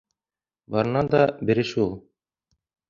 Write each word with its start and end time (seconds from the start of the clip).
Барынан 0.77 1.11
да 1.13 1.21
бере 1.51 1.69
шул: 1.75 1.97